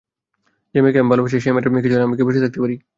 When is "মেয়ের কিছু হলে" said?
1.51-2.07